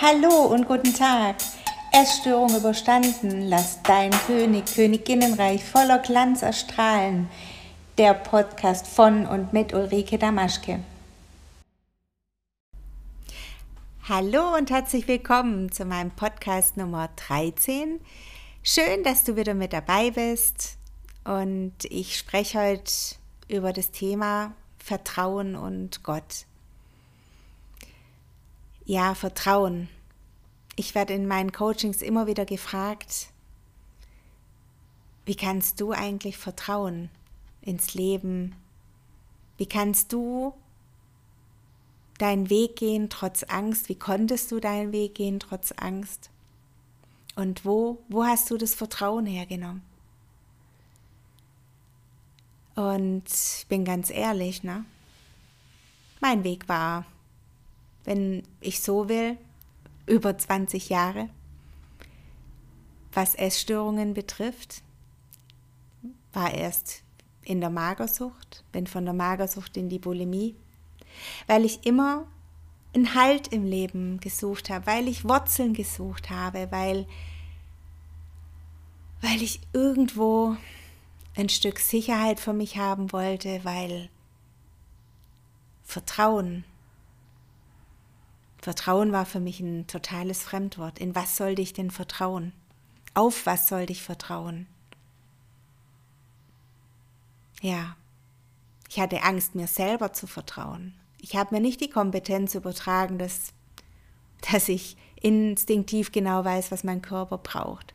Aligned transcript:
Hallo 0.00 0.46
und 0.46 0.66
guten 0.66 0.94
Tag. 0.94 1.36
Essstörung 1.92 2.56
überstanden, 2.56 3.48
lass 3.48 3.82
dein 3.82 4.10
König, 4.26 4.64
Königinnenreich 4.74 5.62
voller 5.62 5.98
Glanz 5.98 6.42
erstrahlen. 6.42 7.28
Der 7.98 8.14
Podcast 8.14 8.86
von 8.86 9.26
und 9.26 9.52
mit 9.52 9.74
Ulrike 9.74 10.16
Damaschke. 10.16 10.80
Hallo 14.08 14.54
und 14.56 14.70
herzlich 14.70 15.06
willkommen 15.06 15.70
zu 15.70 15.84
meinem 15.84 16.10
Podcast 16.10 16.78
Nummer 16.78 17.10
13. 17.16 18.00
Schön, 18.62 19.04
dass 19.04 19.22
du 19.22 19.36
wieder 19.36 19.52
mit 19.52 19.74
dabei 19.74 20.10
bist 20.10 20.78
und 21.24 21.74
ich 21.82 22.16
spreche 22.16 22.58
heute 22.58 22.90
über 23.48 23.74
das 23.74 23.90
Thema 23.90 24.54
Vertrauen 24.78 25.56
und 25.56 26.04
Gott. 26.04 26.46
Ja, 28.86 29.14
Vertrauen. 29.14 29.90
Ich 30.74 30.94
werde 30.94 31.12
in 31.12 31.28
meinen 31.28 31.52
Coachings 31.52 32.00
immer 32.00 32.26
wieder 32.26 32.46
gefragt, 32.46 33.26
wie 35.26 35.36
kannst 35.36 35.82
du 35.82 35.92
eigentlich 35.92 36.38
vertrauen 36.38 37.10
ins 37.60 37.92
Leben? 37.92 38.56
Wie 39.58 39.66
kannst 39.66 40.14
du 40.14 40.54
deinen 42.18 42.50
Weg 42.50 42.76
gehen 42.76 43.08
trotz 43.10 43.44
Angst? 43.44 43.88
Wie 43.88 43.94
konntest 43.94 44.50
du 44.52 44.60
deinen 44.60 44.92
Weg 44.92 45.14
gehen 45.14 45.40
trotz 45.40 45.72
Angst? 45.72 46.30
Und 47.36 47.64
wo, 47.64 48.02
wo 48.08 48.24
hast 48.24 48.50
du 48.50 48.56
das 48.56 48.74
Vertrauen 48.74 49.26
hergenommen? 49.26 49.82
Und 52.74 53.24
ich 53.28 53.66
bin 53.68 53.84
ganz 53.84 54.10
ehrlich, 54.10 54.62
ne? 54.62 54.84
Mein 56.20 56.44
Weg 56.44 56.68
war, 56.68 57.06
wenn 58.04 58.42
ich 58.60 58.80
so 58.80 59.08
will, 59.08 59.36
über 60.06 60.36
20 60.36 60.88
Jahre. 60.88 61.28
Was 63.12 63.34
Essstörungen 63.34 64.14
betrifft, 64.14 64.82
war 66.32 66.52
erst 66.54 67.02
in 67.42 67.60
der 67.60 67.70
Magersucht, 67.70 68.64
bin 68.72 68.86
von 68.86 69.04
der 69.04 69.14
Magersucht 69.14 69.76
in 69.76 69.88
die 69.88 69.98
Bulimie, 69.98 70.54
weil 71.46 71.64
ich 71.64 71.86
immer 71.86 72.26
einen 72.94 73.14
Halt 73.14 73.48
im 73.48 73.64
Leben 73.64 74.18
gesucht 74.20 74.70
habe, 74.70 74.86
weil 74.86 75.08
ich 75.08 75.24
Wurzeln 75.24 75.74
gesucht 75.74 76.30
habe, 76.30 76.68
weil, 76.70 77.06
weil 79.20 79.42
ich 79.42 79.60
irgendwo 79.72 80.56
ein 81.36 81.48
Stück 81.48 81.78
Sicherheit 81.78 82.40
für 82.40 82.52
mich 82.52 82.78
haben 82.78 83.12
wollte, 83.12 83.64
weil 83.64 84.08
Vertrauen 85.84 86.64
Vertrauen 88.60 89.12
war 89.12 89.24
für 89.24 89.40
mich 89.40 89.60
ein 89.60 89.86
totales 89.86 90.42
Fremdwort. 90.42 90.98
In 90.98 91.14
was 91.14 91.36
sollte 91.36 91.62
ich 91.62 91.72
denn 91.72 91.90
vertrauen? 91.90 92.52
Auf 93.14 93.46
was 93.46 93.68
sollte 93.68 93.92
ich 93.92 94.02
vertrauen? 94.02 94.66
Ja, 97.60 97.96
ich 98.88 99.00
hatte 99.00 99.22
Angst, 99.22 99.54
mir 99.54 99.66
selber 99.66 100.12
zu 100.12 100.26
vertrauen. 100.26 100.94
Ich 101.20 101.36
habe 101.36 101.54
mir 101.54 101.60
nicht 101.60 101.80
die 101.80 101.90
Kompetenz 101.90 102.54
übertragen, 102.54 103.18
dass, 103.18 103.52
dass 104.52 104.68
ich 104.68 104.96
instinktiv 105.20 106.12
genau 106.12 106.44
weiß, 106.44 106.70
was 106.70 106.84
mein 106.84 107.02
Körper 107.02 107.38
braucht. 107.38 107.94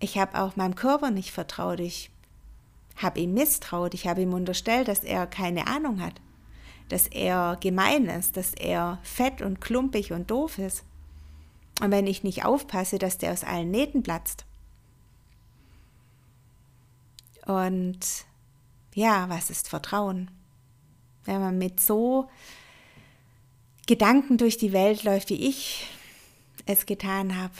Ich 0.00 0.18
habe 0.18 0.40
auch 0.40 0.56
meinem 0.56 0.74
Körper 0.74 1.10
nicht 1.10 1.30
vertraut. 1.30 1.80
Ich 1.80 2.10
habe 2.96 3.20
ihm 3.20 3.34
misstraut. 3.34 3.94
Ich 3.94 4.06
habe 4.06 4.22
ihm 4.22 4.34
unterstellt, 4.34 4.88
dass 4.88 5.04
er 5.04 5.26
keine 5.26 5.66
Ahnung 5.66 6.00
hat 6.00 6.20
dass 6.90 7.06
er 7.06 7.56
gemein 7.60 8.06
ist, 8.06 8.36
dass 8.36 8.52
er 8.52 8.98
fett 9.02 9.40
und 9.40 9.60
klumpig 9.60 10.12
und 10.12 10.30
doof 10.30 10.58
ist. 10.58 10.84
Und 11.80 11.90
wenn 11.92 12.06
ich 12.06 12.24
nicht 12.24 12.44
aufpasse, 12.44 12.98
dass 12.98 13.16
der 13.16 13.32
aus 13.32 13.44
allen 13.44 13.70
Nähten 13.70 14.02
platzt. 14.02 14.44
Und 17.50 17.98
ja, 18.94 19.28
was 19.28 19.50
ist 19.50 19.68
Vertrauen? 19.68 20.30
Wenn 21.24 21.40
man 21.40 21.58
mit 21.58 21.80
so 21.80 22.28
Gedanken 23.88 24.38
durch 24.38 24.56
die 24.56 24.72
Welt 24.72 25.02
läuft, 25.02 25.30
wie 25.30 25.48
ich 25.48 25.88
es 26.66 26.86
getan 26.86 27.36
habe, 27.36 27.54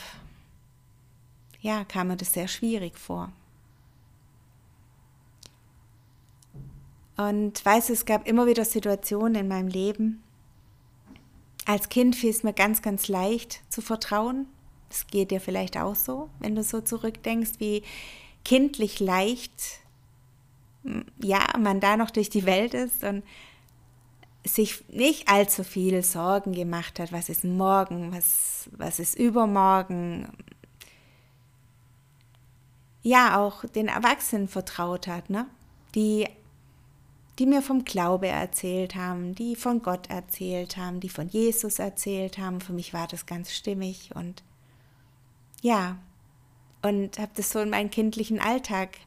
ja, 1.59 1.83
kam 1.83 2.07
mir 2.07 2.15
das 2.15 2.31
sehr 2.31 2.47
schwierig 2.47 2.97
vor. 2.97 3.33
Und 7.17 7.63
weiß, 7.63 7.89
es 7.89 8.05
gab 8.05 8.25
immer 8.25 8.47
wieder 8.47 8.63
Situationen 8.63 9.35
in 9.35 9.47
meinem 9.49 9.67
Leben. 9.67 10.23
Als 11.65 11.89
Kind 11.89 12.15
fiel 12.15 12.29
es 12.29 12.43
mir 12.43 12.53
ganz, 12.53 12.81
ganz 12.81 13.09
leicht 13.09 13.59
zu 13.67 13.81
vertrauen. 13.81 14.47
Es 14.89 15.05
geht 15.07 15.31
dir 15.31 15.41
vielleicht 15.41 15.75
auch 15.75 15.95
so, 15.95 16.29
wenn 16.39 16.55
du 16.55 16.63
so 16.63 16.79
zurückdenkst, 16.79 17.59
wie 17.59 17.83
kindlich 18.43 18.99
leicht, 18.99 19.80
ja, 21.21 21.39
man 21.59 21.79
da 21.79 21.97
noch 21.97 22.11
durch 22.11 22.29
die 22.29 22.45
Welt 22.45 22.73
ist 22.73 23.03
und 23.03 23.23
sich 24.43 24.83
nicht 24.89 25.27
allzu 25.27 25.63
viel 25.63 26.03
Sorgen 26.03 26.53
gemacht 26.53 26.99
hat, 26.99 27.11
was 27.11 27.29
ist 27.29 27.43
morgen, 27.43 28.11
was, 28.11 28.69
was 28.71 28.99
ist 28.99 29.17
übermorgen. 29.17 30.27
Ja, 33.03 33.39
auch 33.39 33.65
den 33.65 33.87
Erwachsenen 33.87 34.47
vertraut 34.47 35.07
hat, 35.07 35.29
ne? 35.29 35.45
die 35.93 36.27
die 37.39 37.47
mir 37.47 37.63
vom 37.63 37.85
Glaube 37.85 38.27
erzählt 38.27 38.95
haben, 38.95 39.33
die 39.33 39.55
von 39.55 39.81
Gott 39.81 40.11
erzählt 40.11 40.77
haben, 40.77 40.99
die 40.99 41.09
von 41.09 41.27
Jesus 41.27 41.79
erzählt 41.79 42.37
haben. 42.37 42.61
Für 42.61 42.73
mich 42.73 42.93
war 42.93 43.07
das 43.07 43.25
ganz 43.25 43.51
stimmig 43.51 44.11
und 44.13 44.43
ja, 45.63 45.97
und 46.83 47.17
habe 47.17 47.31
das 47.35 47.49
so 47.49 47.59
in 47.59 47.71
meinen 47.71 47.89
kindlichen 47.89 48.39
Alltag 48.39 48.97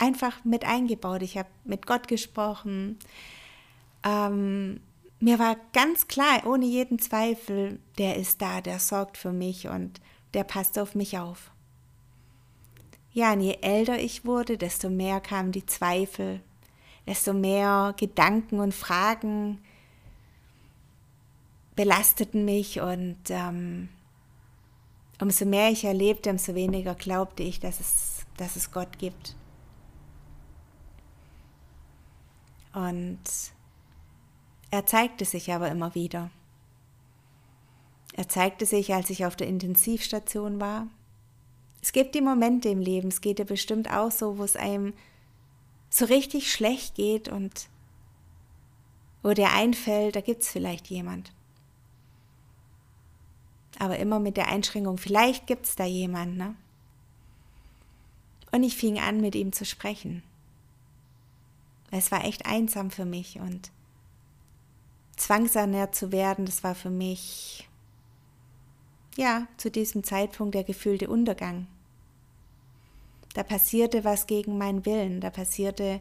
einfach 0.00 0.44
mit 0.44 0.64
eingebaut. 0.64 1.22
Ich 1.22 1.38
habe 1.38 1.48
mit 1.64 1.86
Gott 1.86 2.08
gesprochen. 2.08 2.98
Ähm, 4.02 4.80
mir 5.20 5.38
war 5.38 5.56
ganz 5.72 6.08
klar, 6.08 6.46
ohne 6.46 6.64
jeden 6.64 6.98
Zweifel, 6.98 7.78
der 7.98 8.16
ist 8.16 8.40
da, 8.40 8.60
der 8.60 8.78
sorgt 8.78 9.18
für 9.18 9.32
mich 9.32 9.68
und 9.68 10.00
der 10.34 10.44
passt 10.44 10.78
auf 10.78 10.94
mich 10.94 11.18
auf. 11.18 11.50
Ja, 13.12 13.32
und 13.32 13.40
je 13.40 13.58
älter 13.60 13.98
ich 13.98 14.24
wurde, 14.24 14.56
desto 14.56 14.88
mehr 14.88 15.20
kamen 15.20 15.52
die 15.52 15.66
Zweifel, 15.66 16.40
desto 17.06 17.34
mehr 17.34 17.94
Gedanken 17.98 18.60
und 18.60 18.74
Fragen 18.74 19.60
belasteten 21.74 22.44
mich 22.44 22.80
und 22.80 23.18
ähm, 23.28 23.88
umso 25.20 25.44
mehr 25.44 25.70
ich 25.70 25.84
erlebte, 25.84 26.30
umso 26.30 26.54
weniger 26.54 26.94
glaubte 26.94 27.42
ich, 27.42 27.60
dass 27.60 27.80
es, 27.80 28.26
dass 28.36 28.56
es 28.56 28.70
Gott 28.70 28.98
gibt. 28.98 29.34
Und 32.72 33.20
er 34.70 34.86
zeigte 34.86 35.24
sich 35.24 35.52
aber 35.52 35.68
immer 35.70 35.94
wieder. 35.94 36.30
Er 38.14 38.28
zeigte 38.28 38.66
sich, 38.66 38.92
als 38.94 39.10
ich 39.10 39.24
auf 39.24 39.36
der 39.36 39.48
Intensivstation 39.48 40.60
war. 40.60 40.86
Es 41.82 41.92
gibt 41.92 42.14
die 42.14 42.20
Momente 42.20 42.68
im 42.68 42.80
Leben, 42.80 43.08
es 43.08 43.20
geht 43.20 43.38
dir 43.38 43.44
bestimmt 43.44 43.90
auch 43.90 44.10
so, 44.10 44.38
wo 44.38 44.44
es 44.44 44.56
einem 44.56 44.92
so 45.88 46.04
richtig 46.04 46.52
schlecht 46.52 46.94
geht 46.94 47.28
und 47.28 47.68
wo 49.22 49.32
dir 49.32 49.50
einfällt, 49.52 50.16
da 50.16 50.20
gibt 50.20 50.42
es 50.42 50.48
vielleicht 50.50 50.88
jemand. 50.88 51.32
Aber 53.78 53.98
immer 53.98 54.20
mit 54.20 54.36
der 54.36 54.48
Einschränkung, 54.48 54.98
vielleicht 54.98 55.46
gibt 55.46 55.66
es 55.66 55.74
da 55.74 55.84
jemand, 55.84 56.36
ne? 56.36 56.54
Und 58.52 58.62
ich 58.62 58.76
fing 58.76 58.98
an, 58.98 59.20
mit 59.20 59.34
ihm 59.34 59.52
zu 59.52 59.64
sprechen. 59.64 60.22
Es 61.90 62.12
war 62.12 62.24
echt 62.24 62.46
einsam 62.46 62.90
für 62.90 63.04
mich 63.04 63.40
und 63.40 63.70
zwangsernährt 65.16 65.94
zu 65.94 66.12
werden, 66.12 66.46
das 66.46 66.64
war 66.64 66.74
für 66.74 66.90
mich, 66.90 67.68
ja, 69.16 69.46
zu 69.56 69.70
diesem 69.70 70.04
Zeitpunkt 70.04 70.54
der 70.54 70.64
gefühlte 70.64 71.08
Untergang. 71.08 71.66
Da 73.34 73.42
passierte 73.42 74.04
was 74.04 74.26
gegen 74.26 74.58
meinen 74.58 74.86
Willen, 74.86 75.20
da 75.20 75.30
passierte, 75.30 76.00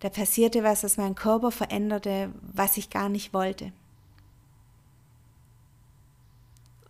da 0.00 0.10
passierte 0.10 0.64
was, 0.64 0.82
was 0.82 0.96
meinen 0.96 1.14
Körper 1.14 1.52
veränderte, 1.52 2.32
was 2.40 2.76
ich 2.76 2.90
gar 2.90 3.08
nicht 3.08 3.32
wollte. 3.32 3.72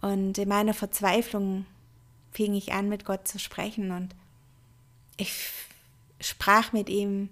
Und 0.01 0.39
in 0.39 0.49
meiner 0.49 0.75
Verzweiflung 0.75 1.67
fing 2.33 2.55
ich 2.55 2.73
an, 2.73 2.89
mit 2.89 3.05
Gott 3.05 3.29
zu 3.29 3.39
sprechen 3.39 3.93
und 3.93 4.17
ich 5.17 5.33
sprach 6.23 6.73
mit 6.73 6.89
ihm 6.89 7.29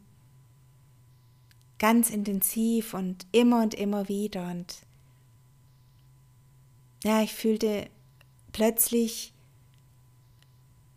ganz 1.78 2.10
intensiv 2.10 2.92
und 2.92 3.26
immer 3.32 3.62
und 3.62 3.75
immer 3.75 4.08
wieder. 4.08 4.46
Und 4.50 4.76
ja, 7.02 7.22
ich 7.22 7.32
fühlte 7.32 7.88
plötzlich 8.52 9.32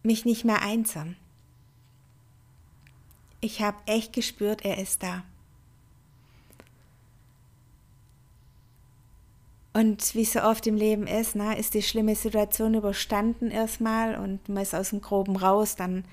mich 0.04 0.26
nicht 0.26 0.44
mehr 0.44 0.62
einsam. 0.62 1.16
Ich 3.40 3.62
habe 3.62 3.78
echt 3.86 4.14
gespürt, 4.14 4.66
er 4.66 4.78
ist 4.78 5.04
da. 5.04 5.24
Und 9.74 10.14
wie 10.14 10.26
so 10.26 10.42
oft 10.42 10.68
im 10.68 10.76
Leben 10.76 11.08
ist, 11.08 11.36
na, 11.36 11.54
ist 11.54 11.74
die 11.74 11.82
schlimme 11.82 12.16
Situation 12.16 12.76
überstanden 12.76 13.50
erstmal 13.50 14.16
und 14.16 14.48
man 14.48 14.62
ist 14.62 14.76
aus 14.76 14.92
dem 14.92 15.02
Groben 15.02 15.36
raus, 15.36 15.76
dann 15.76 16.06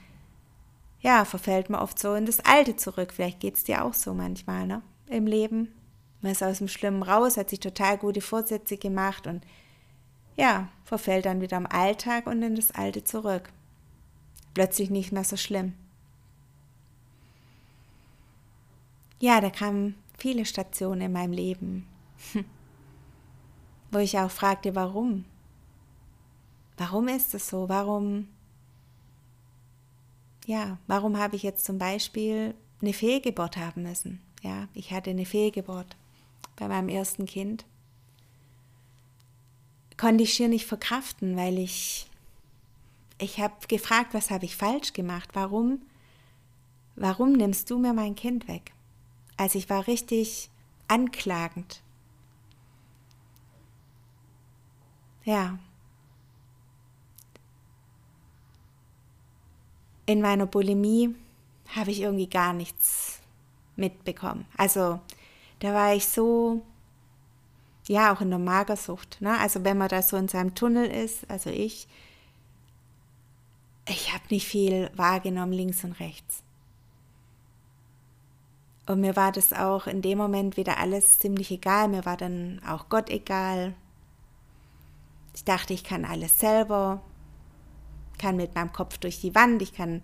ja, 1.01 1.25
verfällt 1.25 1.71
man 1.71 1.81
oft 1.81 1.99
so 1.99 2.15
in 2.15 2.27
das 2.27 2.41
Alte 2.41 2.77
zurück. 2.77 3.13
Vielleicht 3.13 3.41
geht 3.41 3.55
es 3.55 3.65
dir 3.65 3.85
auch 3.85 3.95
so 3.95 4.15
manchmal, 4.15 4.67
ne? 4.67 4.83
Im 5.07 5.27
Leben. 5.27 5.73
Man 6.21 6.33
ist 6.33 6.43
aus 6.43 6.59
dem 6.59 6.69
Schlimmen 6.69 7.03
raus, 7.03 7.37
hat 7.37 7.49
sich 7.51 7.61
total 7.61 7.97
gute 7.97 8.21
Vorsätze 8.21 8.77
gemacht 8.77 9.27
und 9.27 9.45
ja, 10.37 10.69
verfällt 10.85 11.27
dann 11.27 11.41
wieder 11.41 11.57
im 11.57 11.67
Alltag 11.67 12.27
und 12.27 12.43
in 12.43 12.55
das 12.55 12.71
Alte 12.71 13.05
zurück. 13.05 13.51
Plötzlich 14.55 14.91
nicht 14.91 15.13
mehr 15.13 15.25
so 15.25 15.37
schlimm. 15.37 15.75
Ja, 19.21 19.41
da 19.41 19.51
kamen 19.51 19.97
viele 20.19 20.45
Stationen 20.45 21.03
in 21.03 21.13
meinem 21.13 21.33
Leben, 21.33 21.87
wo 23.91 23.99
ich 23.99 24.19
auch 24.19 24.31
fragte, 24.31 24.75
warum? 24.75 25.25
Warum 26.77 27.09
ist 27.09 27.35
es 27.35 27.49
so? 27.49 27.69
Warum 27.69 28.29
ja, 30.47 30.79
warum 30.87 31.19
habe 31.19 31.37
ich 31.37 31.43
jetzt 31.43 31.65
zum 31.65 31.79
Beispiel 31.79 32.55
eine 32.81 32.93
Fehlgeburt 32.93 33.57
haben 33.57 33.83
müssen? 33.83 34.21
Ja, 34.43 34.69
ich 34.75 34.93
hatte 34.93 35.11
eine 35.11 35.27
Fehlgeburt 35.27 35.97
bei 36.57 36.69
meinem 36.69 36.89
ersten 36.89 37.27
Kind. 37.27 37.65
Konnte 39.97 40.25
ich 40.25 40.33
schier 40.33 40.49
nicht 40.49 40.67
verkraften, 40.67 41.37
weil 41.37 41.59
ich, 41.59 42.09
ich 43.19 43.39
habe 43.39 43.55
gefragt, 43.69 44.15
was 44.15 44.31
habe 44.31 44.47
ich 44.47 44.57
falsch 44.57 44.95
gemacht? 44.95 45.31
Warum, 45.35 45.83
warum 46.97 47.33
nimmst 47.33 47.71
du 47.71 47.79
mir 47.79 47.93
mein 47.93 48.15
Kind 48.15 48.49
weg? 48.49 48.73
Also 49.37 49.59
ich 49.59 49.69
war 49.69 49.87
richtig 49.87 50.51
anklagend. 50.89 51.83
Ja, 55.25 55.59
in 60.11 60.21
meiner 60.21 60.47
Bulimie 60.47 61.15
habe 61.75 61.91
ich 61.91 62.01
irgendwie 62.01 62.29
gar 62.29 62.53
nichts 62.53 63.21
mitbekommen. 63.77 64.45
Also 64.57 65.01
da 65.61 65.73
war 65.73 65.95
ich 65.95 66.07
so, 66.07 66.63
ja, 67.87 68.13
auch 68.13 68.21
in 68.21 68.31
der 68.31 68.39
Magersucht. 68.39 69.21
Ne? 69.21 69.39
Also 69.39 69.65
wenn 69.65 69.79
man 69.79 69.89
da 69.89 70.03
so 70.03 70.17
in 70.17 70.29
seinem 70.29 70.55
Tunnel 70.55 70.87
ist, 70.87 71.29
also 71.31 71.51
ich, 71.51 71.87
ich 73.89 74.13
habe 74.13 74.25
nicht 74.31 74.47
viel 74.47 74.91
wahrgenommen 74.95 75.53
links 75.53 75.85
und 75.85 75.93
rechts. 76.01 76.43
Und 78.87 79.01
mir 79.01 79.15
war 79.15 79.31
das 79.31 79.53
auch 79.53 79.87
in 79.87 80.03
dem 80.03 80.19
Moment 80.19 80.57
wieder 80.57 80.79
alles 80.79 81.21
ziemlich 81.21 81.53
egal. 81.53 81.89
Mir 81.89 82.05
war 82.05 82.17
dann 82.17 82.61
auch 82.67 82.89
Gott 82.89 83.09
egal. 83.09 83.75
Ich 85.35 85.45
dachte, 85.45 85.73
ich 85.73 85.85
kann 85.85 86.05
alles 86.05 86.41
selber 86.41 87.01
kann 88.21 88.37
mit 88.37 88.55
meinem 88.55 88.73
Kopf 88.73 88.99
durch 88.99 89.21
die 89.21 89.35
Wand, 89.35 89.63
ich 89.63 89.73
kann 89.73 90.03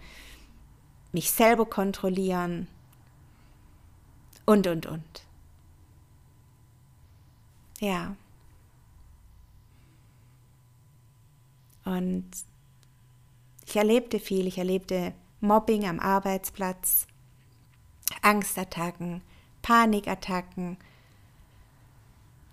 mich 1.12 1.30
selber 1.30 1.66
kontrollieren 1.66 2.66
und, 4.46 4.66
und, 4.66 4.86
und. 4.86 5.26
Ja. 7.78 8.16
Und 11.84 12.24
ich 13.66 13.76
erlebte 13.76 14.18
viel. 14.18 14.46
Ich 14.46 14.58
erlebte 14.58 15.12
Mobbing 15.40 15.86
am 15.86 16.00
Arbeitsplatz, 16.00 17.06
Angstattacken, 18.22 19.20
Panikattacken, 19.62 20.78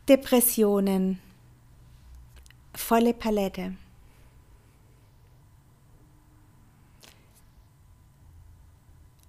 Depressionen, 0.10 1.20
volle 2.76 3.14
Palette. 3.14 3.76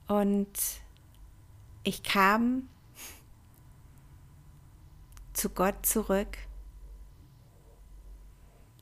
Und 0.06 0.52
ich 1.82 2.02
kam 2.02 2.68
zu 5.32 5.48
Gott 5.50 5.84
zurück 5.84 6.38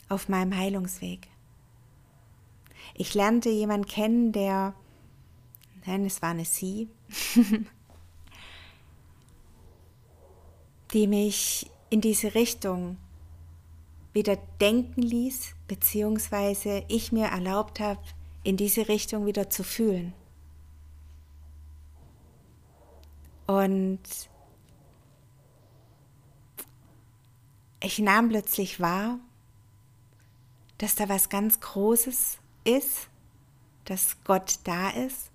auf 0.08 0.28
meinem 0.28 0.56
Heilungsweg. 0.56 1.28
Ich 2.94 3.14
lernte 3.14 3.48
jemanden 3.48 3.86
kennen, 3.86 4.32
der, 4.32 4.74
nein, 5.86 6.04
es 6.04 6.20
war 6.20 6.30
eine 6.30 6.44
Sie, 6.44 6.88
die 10.92 11.06
mich 11.06 11.70
in 11.88 12.00
diese 12.00 12.34
Richtung 12.34 12.98
wieder 14.12 14.36
denken 14.60 15.00
ließ, 15.02 15.54
beziehungsweise 15.68 16.84
ich 16.88 17.12
mir 17.12 17.26
erlaubt 17.26 17.80
habe, 17.80 18.00
in 18.44 18.56
diese 18.58 18.88
Richtung 18.88 19.24
wieder 19.24 19.48
zu 19.48 19.64
fühlen. 19.64 20.12
Und 23.52 24.00
ich 27.80 27.98
nahm 27.98 28.30
plötzlich 28.30 28.80
wahr, 28.80 29.18
dass 30.78 30.94
da 30.94 31.10
was 31.10 31.28
ganz 31.28 31.60
Großes 31.60 32.38
ist, 32.64 33.08
dass 33.84 34.16
Gott 34.24 34.60
da 34.64 34.88
ist, 34.88 35.30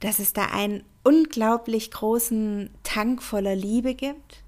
dass 0.00 0.18
es 0.18 0.32
da 0.32 0.46
einen 0.46 0.82
unglaublich 1.04 1.92
großen 1.92 2.70
Tank 2.82 3.22
voller 3.22 3.54
Liebe 3.54 3.94
gibt, 3.94 4.42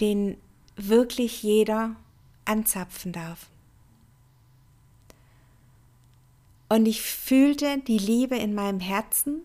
den 0.00 0.36
wirklich 0.76 1.42
jeder 1.42 1.96
anzapfen 2.44 3.12
darf. 3.12 3.48
Und 6.68 6.86
ich 6.86 7.02
fühlte 7.02 7.78
die 7.78 7.98
Liebe 7.98 8.36
in 8.36 8.54
meinem 8.54 8.80
Herzen. 8.80 9.42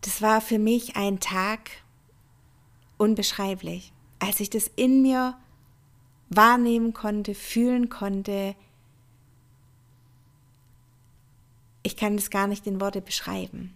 Das 0.00 0.22
war 0.22 0.40
für 0.40 0.58
mich 0.58 0.96
ein 0.96 1.20
Tag 1.20 1.70
unbeschreiblich, 2.96 3.92
als 4.18 4.40
ich 4.40 4.48
das 4.48 4.70
in 4.76 5.02
mir 5.02 5.36
wahrnehmen 6.30 6.94
konnte, 6.94 7.34
fühlen 7.34 7.90
konnte. 7.90 8.54
Ich 11.82 11.96
kann 11.96 12.16
das 12.16 12.30
gar 12.30 12.46
nicht 12.46 12.66
in 12.66 12.80
Worte 12.80 13.00
beschreiben. 13.02 13.74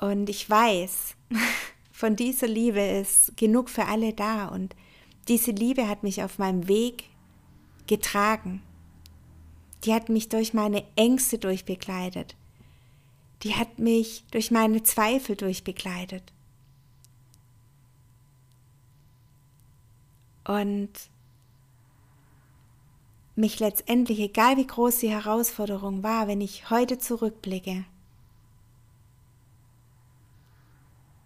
Und 0.00 0.30
ich 0.30 0.48
weiß, 0.48 1.16
von 1.92 2.16
dieser 2.16 2.46
Liebe 2.46 2.80
ist 2.80 3.36
genug 3.36 3.68
für 3.68 3.86
alle 3.86 4.12
da 4.12 4.46
und 4.46 4.74
diese 5.28 5.50
Liebe 5.50 5.88
hat 5.88 6.02
mich 6.02 6.22
auf 6.22 6.38
meinem 6.38 6.68
Weg 6.68 7.04
getragen. 7.86 8.62
Die 9.84 9.94
hat 9.94 10.08
mich 10.08 10.28
durch 10.28 10.54
meine 10.54 10.84
Ängste 10.96 11.38
durchbegleitet. 11.38 12.36
Die 13.42 13.54
hat 13.54 13.78
mich 13.78 14.24
durch 14.30 14.50
meine 14.50 14.82
Zweifel 14.82 15.36
durchbegleitet. 15.36 16.32
Und 20.44 20.90
mich 23.36 23.60
letztendlich, 23.60 24.18
egal 24.18 24.56
wie 24.56 24.66
groß 24.66 24.98
die 24.98 25.10
Herausforderung 25.10 26.02
war, 26.02 26.26
wenn 26.26 26.40
ich 26.40 26.70
heute 26.70 26.98
zurückblicke, 26.98 27.84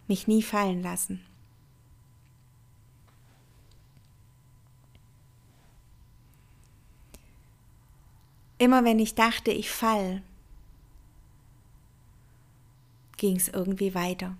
mich 0.08 0.26
nie 0.26 0.42
fallen 0.42 0.82
lassen. 0.82 1.24
Immer 8.62 8.84
wenn 8.84 9.00
ich 9.00 9.16
dachte, 9.16 9.50
ich 9.50 9.72
fall, 9.72 10.22
ging 13.16 13.34
es 13.34 13.48
irgendwie 13.48 13.92
weiter. 13.92 14.36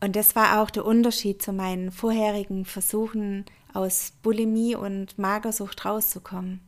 Und 0.00 0.16
das 0.16 0.34
war 0.34 0.62
auch 0.62 0.70
der 0.70 0.86
Unterschied 0.86 1.42
zu 1.42 1.52
meinen 1.52 1.92
vorherigen 1.92 2.64
Versuchen, 2.64 3.44
aus 3.74 4.14
Bulimie 4.22 4.74
und 4.74 5.18
Magersucht 5.18 5.84
rauszukommen. 5.84 6.60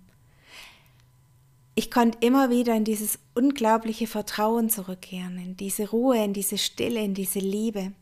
Ich 1.76 1.90
konnte 1.90 2.18
immer 2.20 2.50
wieder 2.50 2.76
in 2.76 2.84
dieses 2.84 3.18
unglaubliche 3.34 4.06
Vertrauen 4.06 4.68
zurückkehren, 4.68 5.38
in 5.38 5.56
diese 5.56 5.88
Ruhe, 5.88 6.22
in 6.22 6.34
diese 6.34 6.58
Stille, 6.58 7.00
in 7.02 7.14
diese 7.14 7.38
Liebe. 7.38 7.94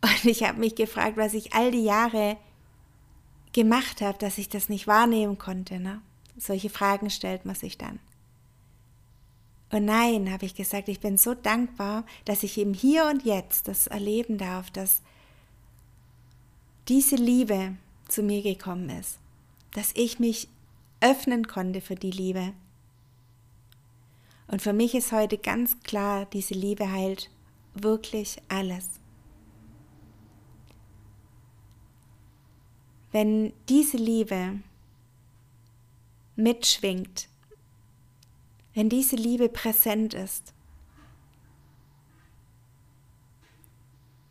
Und 0.00 0.24
ich 0.26 0.44
habe 0.44 0.60
mich 0.60 0.76
gefragt, 0.76 1.16
was 1.16 1.34
ich 1.34 1.54
all 1.54 1.72
die 1.72 1.82
Jahre 1.82 2.36
gemacht 3.54 4.02
habe, 4.02 4.18
dass 4.18 4.36
ich 4.36 4.50
das 4.50 4.68
nicht 4.68 4.86
wahrnehmen 4.86 5.38
konnte. 5.38 5.80
Ne? 5.80 6.02
Solche 6.36 6.68
Fragen 6.68 7.08
stellt 7.08 7.46
man 7.46 7.54
sich 7.54 7.78
dann. 7.78 7.98
Und 9.70 9.86
nein, 9.86 10.30
habe 10.30 10.44
ich 10.44 10.54
gesagt, 10.54 10.88
ich 10.88 11.00
bin 11.00 11.16
so 11.16 11.34
dankbar, 11.34 12.04
dass 12.26 12.42
ich 12.42 12.58
eben 12.58 12.74
hier 12.74 13.06
und 13.06 13.24
jetzt 13.24 13.66
das 13.66 13.86
erleben 13.86 14.36
darf, 14.36 14.70
dass 14.70 15.00
diese 16.88 17.16
Liebe 17.16 17.74
zu 18.06 18.22
mir 18.22 18.42
gekommen 18.42 18.90
ist, 18.90 19.18
dass 19.72 19.92
ich 19.94 20.18
mich 20.18 20.48
öffnen 21.00 21.48
konnte 21.48 21.80
für 21.80 21.94
die 21.94 22.10
Liebe. 22.10 22.52
Und 24.46 24.60
für 24.62 24.72
mich 24.72 24.94
ist 24.94 25.12
heute 25.12 25.38
ganz 25.38 25.80
klar, 25.80 26.26
diese 26.26 26.54
Liebe 26.54 26.90
heilt 26.90 27.30
wirklich 27.74 28.38
alles. 28.48 28.88
Wenn 33.14 33.52
diese 33.68 33.96
Liebe 33.96 34.58
mitschwingt, 36.34 37.28
wenn 38.72 38.88
diese 38.88 39.14
Liebe 39.14 39.48
präsent 39.48 40.14
ist, 40.14 40.52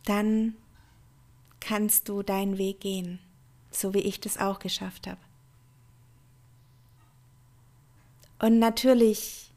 dann 0.04 0.56
kannst 1.62 2.10
du 2.10 2.24
deinen 2.24 2.58
Weg 2.58 2.82
gehen, 2.82 3.20
so 3.72 3.94
wie 3.94 4.00
ich 4.00 4.20
das 4.20 4.38
auch 4.38 4.60
geschafft 4.60 5.08
habe. 5.08 5.22
Und 8.40 8.60
natürlich 8.60 9.54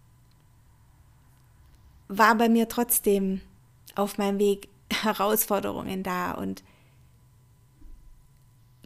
war 2.07 2.37
bei 2.37 2.49
mir 2.49 2.69
trotzdem 2.69 3.41
auf 3.97 4.19
meinem 4.19 4.39
Weg 4.39 4.69
Herausforderungen 4.93 6.05
da 6.05 6.31
und 6.31 6.63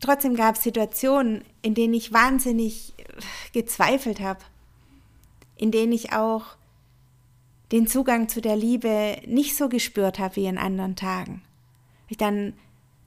trotzdem 0.01 0.35
gab 0.35 0.57
es 0.57 0.63
Situationen, 0.63 1.45
in 1.63 1.75
denen 1.75 1.95
ich 1.95 2.13
wahnsinnig 2.13 2.95
gezweifelt 3.53 4.21
habe, 4.21 4.41
in 5.57 5.71
denen 5.71 5.93
ich 5.93 6.13
auch 6.13 6.57
den 7.73 7.87
Zugang 7.87 8.29
zu 8.29 8.41
der 8.41 8.57
Liebe 8.57 9.19
nicht 9.27 9.57
so 9.57 9.69
gespürt 9.69 10.19
habe 10.19 10.37
wie 10.37 10.47
in 10.47 10.59
anderen 10.59 10.97
Tagen. 10.97 11.43
Ich 12.09 12.17
dann 12.17 12.55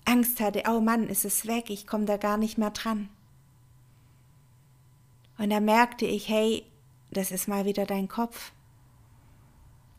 Angst 0.05 0.39
hatte, 0.39 0.63
oh 0.69 0.79
Mann, 0.79 1.07
ist 1.07 1.25
es 1.25 1.47
weg, 1.47 1.69
ich 1.69 1.87
komme 1.87 2.05
da 2.05 2.17
gar 2.17 2.37
nicht 2.37 2.57
mehr 2.57 2.71
dran. 2.71 3.09
Und 5.37 5.49
da 5.49 5.59
merkte 5.59 6.05
ich, 6.05 6.29
hey, 6.29 6.63
das 7.11 7.31
ist 7.31 7.47
mal 7.47 7.65
wieder 7.65 7.85
dein 7.85 8.07
Kopf. 8.07 8.51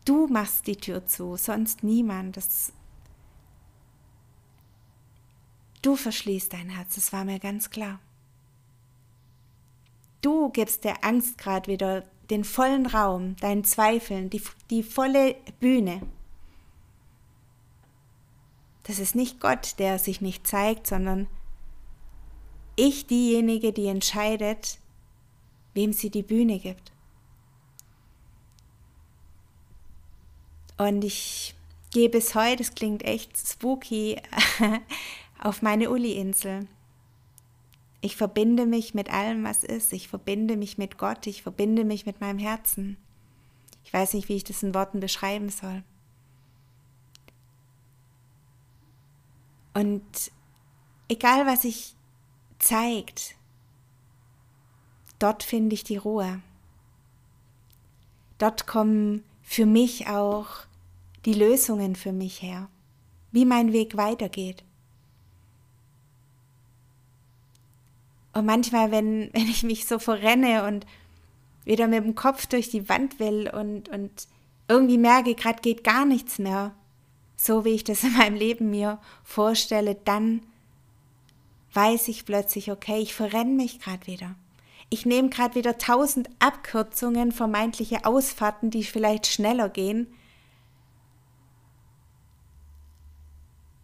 Du 0.04 0.26
machst 0.26 0.66
die 0.66 0.76
Tür 0.76 1.06
zu, 1.06 1.36
sonst 1.36 1.82
niemand. 1.82 2.36
Das 2.36 2.72
du 5.84 5.96
verschließt 5.96 6.52
dein 6.52 6.70
Herz, 6.70 6.94
das 6.94 7.12
war 7.12 7.24
mir 7.24 7.38
ganz 7.38 7.70
klar. 7.70 8.00
Du 10.22 10.48
gibst 10.50 10.84
der 10.84 11.04
Angst 11.04 11.36
gerade 11.36 11.70
wieder 11.70 12.04
den 12.30 12.44
vollen 12.44 12.86
Raum, 12.86 13.36
deinen 13.36 13.64
Zweifeln, 13.64 14.30
die, 14.30 14.42
die 14.70 14.82
volle 14.82 15.36
Bühne. 15.60 16.00
Das 18.84 18.98
ist 18.98 19.14
nicht 19.14 19.40
Gott, 19.40 19.78
der 19.78 19.98
sich 19.98 20.20
nicht 20.20 20.46
zeigt, 20.46 20.86
sondern 20.86 21.26
ich 22.76 23.06
diejenige, 23.06 23.72
die 23.72 23.86
entscheidet, 23.86 24.78
wem 25.74 25.92
sie 25.92 26.10
die 26.10 26.22
Bühne 26.22 26.58
gibt. 26.58 26.92
Und 30.76 31.04
ich 31.04 31.54
gehe 31.92 32.08
bis 32.08 32.34
heute, 32.34 32.62
es 32.62 32.74
klingt 32.74 33.04
echt 33.04 33.36
spooky, 33.38 34.20
auf 35.44 35.62
meine 35.62 35.90
Uli-Insel. 35.90 36.66
Ich 38.00 38.16
verbinde 38.16 38.66
mich 38.66 38.94
mit 38.94 39.12
allem, 39.12 39.44
was 39.44 39.62
ist. 39.62 39.92
Ich 39.92 40.08
verbinde 40.08 40.56
mich 40.56 40.78
mit 40.78 40.98
Gott. 40.98 41.26
Ich 41.26 41.42
verbinde 41.42 41.84
mich 41.84 42.06
mit 42.06 42.20
meinem 42.20 42.38
Herzen. 42.38 42.96
Ich 43.84 43.92
weiß 43.92 44.14
nicht, 44.14 44.28
wie 44.28 44.36
ich 44.36 44.44
das 44.44 44.62
in 44.62 44.74
Worten 44.74 45.00
beschreiben 45.00 45.50
soll. 45.50 45.84
Und 49.74 50.02
egal 51.08 51.46
was 51.46 51.62
sich 51.62 51.94
zeigt, 52.58 53.36
dort 55.18 55.42
finde 55.42 55.74
ich 55.74 55.84
die 55.84 55.98
Ruhe. 55.98 56.40
Dort 58.38 58.66
kommen 58.66 59.24
für 59.42 59.66
mich 59.66 60.08
auch 60.08 60.48
die 61.26 61.34
Lösungen 61.34 61.96
für 61.96 62.12
mich 62.12 62.40
her, 62.40 62.68
wie 63.30 63.44
mein 63.44 63.72
Weg 63.72 63.96
weitergeht. 63.96 64.64
Und 68.34 68.46
manchmal, 68.46 68.90
wenn, 68.90 69.30
wenn 69.32 69.48
ich 69.48 69.62
mich 69.62 69.86
so 69.86 69.98
verrenne 69.98 70.66
und 70.66 70.86
wieder 71.64 71.88
mit 71.88 72.04
dem 72.04 72.14
Kopf 72.14 72.46
durch 72.46 72.68
die 72.68 72.88
Wand 72.88 73.18
will 73.18 73.48
und, 73.48 73.88
und 73.88 74.28
irgendwie 74.68 74.98
merke, 74.98 75.34
gerade 75.34 75.62
geht 75.62 75.82
gar 75.84 76.04
nichts 76.04 76.38
mehr, 76.38 76.74
so 77.36 77.64
wie 77.64 77.70
ich 77.70 77.84
das 77.84 78.04
in 78.04 78.16
meinem 78.16 78.36
Leben 78.36 78.70
mir 78.70 78.98
vorstelle, 79.22 79.94
dann 79.94 80.42
weiß 81.72 82.08
ich 82.08 82.24
plötzlich, 82.24 82.70
okay, 82.70 83.00
ich 83.00 83.14
verrenne 83.14 83.54
mich 83.54 83.80
gerade 83.80 84.06
wieder. 84.06 84.34
Ich 84.90 85.06
nehme 85.06 85.28
gerade 85.28 85.56
wieder 85.56 85.78
tausend 85.78 86.28
Abkürzungen, 86.38 87.32
vermeintliche 87.32 88.04
Ausfahrten, 88.04 88.70
die 88.70 88.84
vielleicht 88.84 89.26
schneller 89.26 89.68
gehen. 89.68 90.06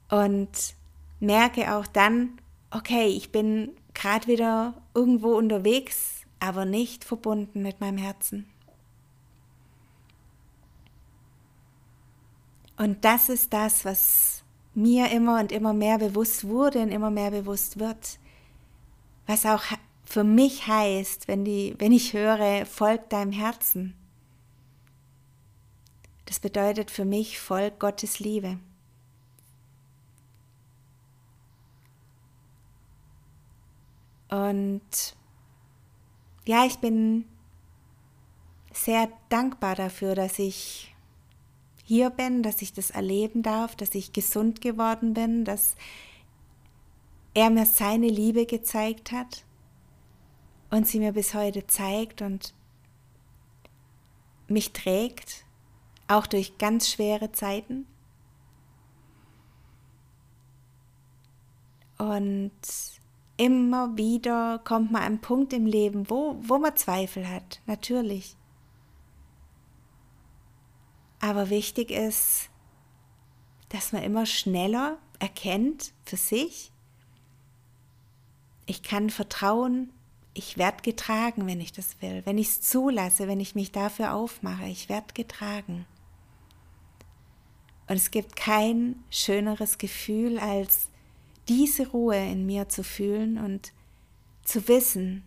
Und 0.08 0.50
merke 1.18 1.74
auch 1.74 1.86
dann, 1.86 2.38
okay, 2.70 3.06
ich 3.08 3.32
bin 3.32 3.72
gerade 3.94 4.26
wieder 4.26 4.74
irgendwo 4.94 5.36
unterwegs, 5.36 6.22
aber 6.38 6.64
nicht 6.64 7.04
verbunden 7.04 7.62
mit 7.62 7.80
meinem 7.80 7.98
Herzen. 7.98 8.46
Und 12.76 13.04
das 13.04 13.28
ist 13.28 13.52
das, 13.52 13.84
was 13.84 14.42
mir 14.74 15.10
immer 15.10 15.38
und 15.38 15.52
immer 15.52 15.74
mehr 15.74 15.98
bewusst 15.98 16.44
wurde 16.46 16.80
und 16.80 16.90
immer 16.90 17.10
mehr 17.10 17.30
bewusst 17.30 17.78
wird. 17.78 18.18
Was 19.26 19.44
auch 19.44 19.62
für 20.04 20.24
mich 20.24 20.66
heißt, 20.66 21.28
wenn, 21.28 21.44
die, 21.44 21.74
wenn 21.78 21.92
ich 21.92 22.14
höre, 22.14 22.64
folg 22.66 23.10
deinem 23.10 23.32
Herzen. 23.32 23.94
Das 26.24 26.40
bedeutet 26.40 26.90
für 26.90 27.04
mich, 27.04 27.38
folg 27.38 27.78
Gottes 27.78 28.18
Liebe. 28.18 28.58
Und 34.30 34.80
ja, 36.46 36.64
ich 36.64 36.78
bin 36.78 37.24
sehr 38.72 39.08
dankbar 39.28 39.74
dafür, 39.74 40.14
dass 40.14 40.38
ich 40.38 40.94
hier 41.84 42.10
bin, 42.10 42.44
dass 42.44 42.62
ich 42.62 42.72
das 42.72 42.90
erleben 42.90 43.42
darf, 43.42 43.74
dass 43.74 43.94
ich 43.96 44.12
gesund 44.12 44.60
geworden 44.60 45.12
bin, 45.14 45.44
dass 45.44 45.74
er 47.34 47.50
mir 47.50 47.66
seine 47.66 48.08
Liebe 48.08 48.46
gezeigt 48.46 49.10
hat 49.10 49.44
und 50.70 50.86
sie 50.86 51.00
mir 51.00 51.12
bis 51.12 51.34
heute 51.34 51.66
zeigt 51.66 52.22
und 52.22 52.54
mich 54.46 54.72
trägt, 54.72 55.44
auch 56.06 56.26
durch 56.26 56.58
ganz 56.58 56.88
schwere 56.88 57.32
Zeiten. 57.32 57.86
Und 61.98 62.52
immer 63.40 63.96
wieder 63.96 64.60
kommt 64.64 64.92
man 64.92 65.00
an 65.00 65.06
einen 65.06 65.20
Punkt 65.22 65.54
im 65.54 65.64
Leben, 65.64 66.10
wo, 66.10 66.36
wo 66.42 66.58
man 66.58 66.76
Zweifel 66.76 67.26
hat, 67.26 67.62
natürlich. 67.64 68.36
Aber 71.20 71.48
wichtig 71.48 71.90
ist, 71.90 72.50
dass 73.70 73.92
man 73.92 74.02
immer 74.02 74.26
schneller 74.26 74.98
erkennt 75.20 75.94
für 76.04 76.18
sich, 76.18 76.70
ich 78.66 78.82
kann 78.82 79.08
vertrauen, 79.08 79.90
ich 80.34 80.58
werde 80.58 80.82
getragen, 80.82 81.46
wenn 81.46 81.62
ich 81.62 81.72
das 81.72 81.96
will, 82.02 82.20
wenn 82.26 82.36
ich 82.36 82.48
es 82.48 82.60
zulasse, 82.60 83.26
wenn 83.26 83.40
ich 83.40 83.54
mich 83.54 83.72
dafür 83.72 84.12
aufmache, 84.14 84.66
ich 84.66 84.90
werde 84.90 85.14
getragen. 85.14 85.86
Und 87.88 87.96
es 87.96 88.10
gibt 88.10 88.36
kein 88.36 89.02
schöneres 89.08 89.78
Gefühl, 89.78 90.38
als 90.38 90.89
diese 91.50 91.88
Ruhe 91.88 92.16
in 92.16 92.46
mir 92.46 92.68
zu 92.68 92.84
fühlen 92.84 93.36
und 93.36 93.72
zu 94.44 94.68
wissen, 94.68 95.24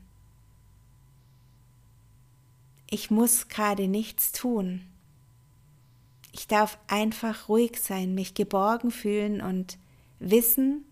ich 2.89 3.11
muss 3.11 3.49
gerade 3.49 3.89
nichts 3.89 4.31
tun. 4.31 4.87
Ich 6.31 6.47
darf 6.47 6.79
einfach 6.87 7.49
ruhig 7.49 7.77
sein, 7.77 8.15
mich 8.15 8.35
geborgen 8.35 8.89
fühlen 8.89 9.41
und 9.41 9.77
wissen, 10.19 10.85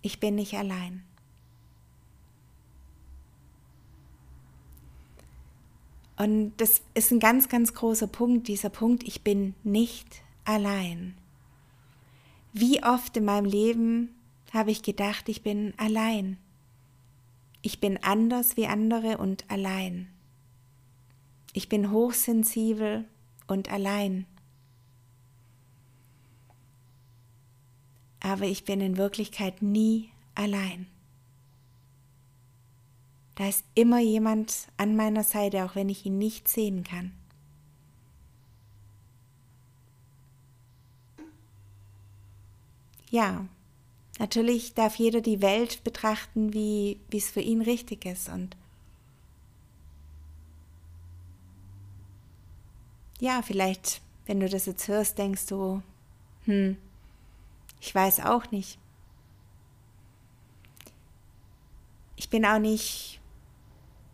ich 0.00 0.20
bin 0.20 0.36
nicht 0.36 0.54
allein. 0.54 1.04
Und 6.16 6.56
das 6.56 6.80
ist 6.94 7.12
ein 7.12 7.20
ganz, 7.20 7.50
ganz 7.50 7.74
großer 7.74 8.06
Punkt, 8.06 8.48
dieser 8.48 8.70
Punkt, 8.70 9.02
ich 9.02 9.22
bin 9.22 9.54
nicht 9.64 10.22
allein. 10.46 11.14
Wie 12.54 12.82
oft 12.82 13.18
in 13.18 13.26
meinem 13.26 13.44
Leben 13.44 14.14
habe 14.52 14.70
ich 14.70 14.82
gedacht, 14.82 15.28
ich 15.28 15.42
bin 15.42 15.74
allein. 15.76 16.38
Ich 17.62 17.80
bin 17.80 18.02
anders 18.02 18.56
wie 18.56 18.66
andere 18.66 19.18
und 19.18 19.50
allein. 19.50 20.08
Ich 21.52 21.68
bin 21.68 21.90
hochsensibel 21.90 23.04
und 23.46 23.70
allein. 23.70 24.26
Aber 28.20 28.44
ich 28.44 28.64
bin 28.64 28.80
in 28.80 28.96
Wirklichkeit 28.96 29.62
nie 29.62 30.10
allein. 30.34 30.86
Da 33.34 33.48
ist 33.48 33.64
immer 33.74 34.00
jemand 34.00 34.68
an 34.76 34.96
meiner 34.96 35.22
Seite, 35.22 35.64
auch 35.64 35.74
wenn 35.76 35.88
ich 35.88 36.04
ihn 36.04 36.18
nicht 36.18 36.48
sehen 36.48 36.82
kann. 36.82 37.12
Ja, 43.10 43.46
natürlich 44.18 44.74
darf 44.74 44.96
jeder 44.96 45.20
die 45.20 45.40
Welt 45.40 45.84
betrachten, 45.84 46.52
wie 46.52 46.98
es 47.12 47.30
für 47.30 47.40
ihn 47.40 47.62
richtig 47.62 48.04
ist. 48.04 48.28
Und 48.28 48.56
ja, 53.20 53.42
vielleicht, 53.42 54.00
wenn 54.26 54.40
du 54.40 54.48
das 54.48 54.66
jetzt 54.66 54.88
hörst, 54.88 55.18
denkst 55.18 55.46
du, 55.46 55.82
hm, 56.44 56.76
ich 57.80 57.94
weiß 57.94 58.20
auch 58.20 58.50
nicht. 58.50 58.78
Ich 62.16 62.30
bin 62.30 62.44
auch 62.44 62.58
nicht 62.58 63.20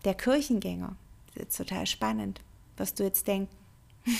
der 0.05 0.15
Kirchengänger. 0.15 0.97
Das 1.35 1.49
ist 1.49 1.57
total 1.57 1.87
spannend, 1.87 2.41
was 2.77 2.95
du 2.95 3.05
jetzt 3.05 3.27
denkst. 3.27 3.53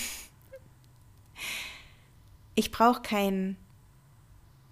ich 2.55 2.71
brauche 2.71 3.01
keinen 3.01 3.57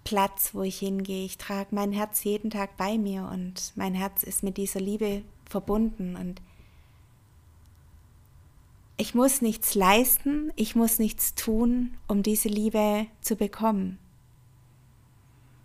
Platz, 0.04 0.50
wo 0.54 0.62
ich 0.62 0.78
hingehe. 0.78 1.24
Ich 1.24 1.38
trage 1.38 1.74
mein 1.74 1.92
Herz 1.92 2.22
jeden 2.24 2.50
Tag 2.50 2.76
bei 2.76 2.98
mir 2.98 3.28
und 3.32 3.72
mein 3.74 3.94
Herz 3.94 4.22
ist 4.22 4.42
mit 4.42 4.56
dieser 4.56 4.80
Liebe 4.80 5.22
verbunden 5.48 6.16
und 6.16 6.40
ich 8.96 9.14
muss 9.14 9.42
nichts 9.42 9.74
leisten, 9.74 10.52
ich 10.54 10.76
muss 10.76 11.00
nichts 11.00 11.34
tun, 11.34 11.96
um 12.06 12.22
diese 12.22 12.48
Liebe 12.48 13.06
zu 13.20 13.34
bekommen. 13.34 13.98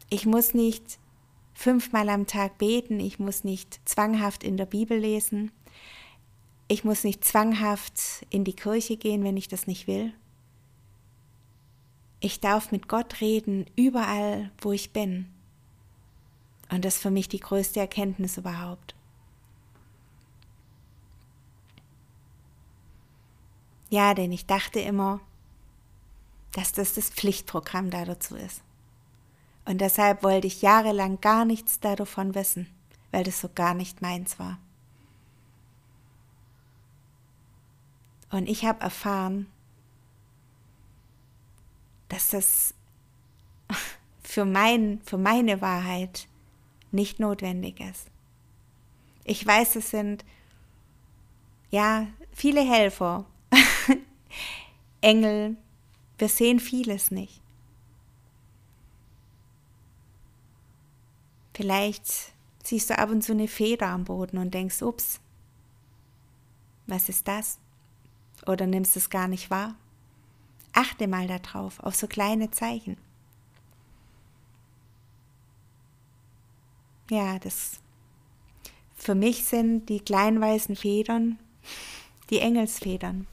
Ich 0.09 0.25
muss 0.25 0.55
nicht 0.55 0.97
fünfmal 1.53 2.09
am 2.09 2.25
Tag 2.25 2.57
beten, 2.57 2.99
ich 2.99 3.19
muss 3.19 3.43
nicht 3.43 3.79
zwanghaft 3.85 4.43
in 4.43 4.57
der 4.57 4.65
Bibel 4.65 4.97
lesen, 4.97 5.51
ich 6.67 6.83
muss 6.83 7.03
nicht 7.03 7.23
zwanghaft 7.23 8.25
in 8.31 8.43
die 8.43 8.55
Kirche 8.55 8.97
gehen, 8.97 9.23
wenn 9.23 9.37
ich 9.37 9.47
das 9.47 9.67
nicht 9.67 9.85
will. 9.85 10.13
Ich 12.19 12.39
darf 12.39 12.71
mit 12.71 12.87
Gott 12.87 13.21
reden, 13.21 13.65
überall, 13.75 14.51
wo 14.59 14.71
ich 14.71 14.91
bin. 14.91 15.27
Und 16.69 16.85
das 16.85 16.95
ist 16.95 17.01
für 17.01 17.11
mich 17.11 17.29
die 17.29 17.39
größte 17.39 17.79
Erkenntnis 17.79 18.37
überhaupt. 18.37 18.93
Ja, 23.89 24.13
denn 24.13 24.31
ich 24.31 24.45
dachte 24.45 24.79
immer, 24.79 25.19
dass 26.51 26.73
das 26.73 26.93
das 26.93 27.09
Pflichtprogramm 27.09 27.89
da 27.89 28.05
dazu 28.05 28.35
ist. 28.35 28.61
Und 29.65 29.81
deshalb 29.81 30.23
wollte 30.23 30.47
ich 30.47 30.61
jahrelang 30.61 31.21
gar 31.21 31.45
nichts 31.45 31.79
davon 31.79 32.35
wissen, 32.35 32.67
weil 33.11 33.23
das 33.23 33.39
so 33.39 33.49
gar 33.53 33.73
nicht 33.73 34.01
meins 34.01 34.39
war. 34.39 34.59
Und 38.31 38.47
ich 38.47 38.65
habe 38.65 38.81
erfahren, 38.81 39.47
dass 42.09 42.29
das 42.29 42.73
für, 44.23 44.45
mein, 44.45 45.01
für 45.03 45.17
meine 45.17 45.61
Wahrheit 45.61 46.27
nicht 46.91 47.19
notwendig 47.19 47.79
ist. 47.79 48.07
Ich 49.23 49.45
weiß, 49.45 49.75
es 49.77 49.91
sind 49.91 50.25
ja 51.69 52.07
viele 52.31 52.61
Helfer, 52.61 53.25
Engel, 55.01 55.55
wir 56.17 56.29
sehen 56.29 56.59
vieles 56.59 57.11
nicht. 57.11 57.41
Vielleicht 61.53 62.05
siehst 62.63 62.89
du 62.89 62.97
ab 62.97 63.09
und 63.09 63.21
zu 63.21 63.33
eine 63.33 63.47
Feder 63.47 63.87
am 63.87 64.05
Boden 64.05 64.37
und 64.37 64.53
denkst, 64.53 64.81
ups, 64.81 65.19
was 66.87 67.09
ist 67.09 67.27
das? 67.27 67.59
Oder 68.45 68.65
nimmst 68.65 68.95
es 68.95 69.09
gar 69.09 69.27
nicht 69.27 69.49
wahr? 69.49 69.75
Achte 70.73 71.07
mal 71.07 71.27
darauf, 71.27 71.79
auf 71.79 71.95
so 71.95 72.07
kleine 72.07 72.51
Zeichen. 72.51 72.97
Ja, 77.09 77.39
das 77.39 77.79
für 78.95 79.15
mich 79.15 79.45
sind 79.45 79.87
die 79.87 79.99
kleinen 79.99 80.41
weißen 80.41 80.75
Federn 80.75 81.39
die 82.29 82.39
Engelsfedern. 82.39 83.27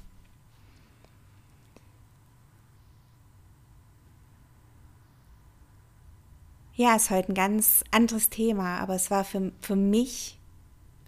Ja, 6.75 6.95
ist 6.95 7.11
heute 7.11 7.33
ein 7.33 7.35
ganz 7.35 7.85
anderes 7.91 8.29
Thema, 8.29 8.79
aber 8.81 8.95
es 8.95 9.11
war 9.11 9.25
für, 9.25 9.51
für 9.61 9.77
mich 9.77 10.39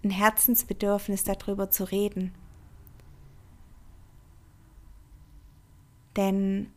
ein 0.03 0.09
Herzensbedürfnis, 0.09 1.23
darüber 1.23 1.69
zu 1.69 1.83
reden. 1.83 2.33
Denn 6.15 6.71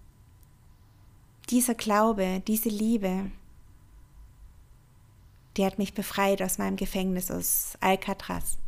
dieser 1.50 1.74
Glaube, 1.74 2.42
diese 2.46 2.68
Liebe, 2.68 3.30
die 5.56 5.66
hat 5.66 5.78
mich 5.78 5.94
befreit 5.94 6.42
aus 6.42 6.58
meinem 6.58 6.76
Gefängnis, 6.76 7.30
aus 7.30 7.76
Alcatraz. 7.80 8.58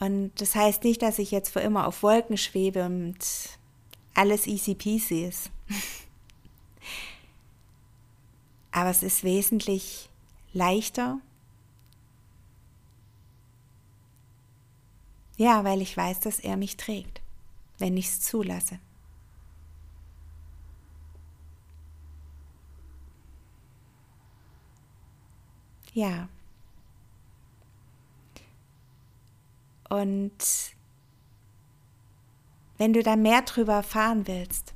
Und 0.00 0.32
das 0.40 0.54
heißt 0.54 0.84
nicht, 0.84 1.02
dass 1.02 1.18
ich 1.18 1.30
jetzt 1.30 1.50
für 1.50 1.60
immer 1.60 1.86
auf 1.86 2.02
Wolken 2.02 2.36
schwebe 2.36 2.84
und 2.84 3.18
alles 4.14 4.46
easy 4.46 4.74
peasy 4.74 5.24
ist. 5.24 5.50
Aber 8.70 8.90
es 8.90 9.02
ist 9.02 9.24
wesentlich 9.24 10.08
leichter. 10.52 11.18
Ja, 15.38 15.62
weil 15.62 15.80
ich 15.80 15.96
weiß, 15.96 16.18
dass 16.18 16.40
er 16.40 16.56
mich 16.56 16.76
trägt, 16.76 17.22
wenn 17.78 17.96
ich 17.96 18.06
es 18.06 18.20
zulasse. 18.20 18.80
Ja. 25.94 26.28
Und 29.88 30.74
wenn 32.76 32.92
du 32.92 33.02
da 33.04 33.14
mehr 33.14 33.42
drüber 33.42 33.74
erfahren 33.74 34.26
willst, 34.26 34.74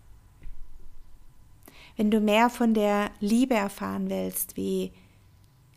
wenn 1.97 2.13
du 2.13 2.21
mehr 2.21 2.49
von 2.51 2.73
der 2.73 3.11
Liebe 3.19 3.55
erfahren 3.55 4.09
willst, 4.09 4.57
wie 4.57 4.93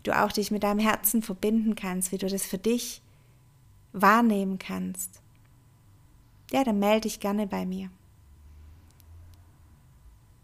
du 0.04 0.18
auch 0.18 0.32
dich 0.32 0.52
mit 0.52 0.62
deinem 0.62 0.80
Herzen 0.80 1.24
verbinden 1.24 1.74
kannst, 1.74 2.12
wie 2.12 2.20
du 2.20 2.28
das 2.28 2.46
für 2.46 2.60
dich 2.60 3.02
wahrnehmen 3.96 4.60
kannst, 4.60 5.22
ja, 6.52 6.64
dann 6.64 6.80
melde 6.80 7.02
dich 7.02 7.20
gerne 7.20 7.48
bei 7.48 7.66
mir. 7.66 7.90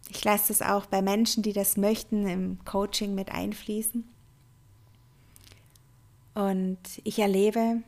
Ich 0.10 0.24
lasse 0.24 0.50
das 0.50 0.62
auch 0.62 0.88
bei 0.88 1.02
Menschen, 1.02 1.44
die 1.44 1.54
das 1.54 1.78
möchten, 1.78 2.28
im 2.28 2.64
Coaching 2.66 3.14
mit 3.14 3.32
einfließen. 3.32 4.04
Und 6.34 6.80
ich 7.04 7.20
erlebe, 7.20 7.84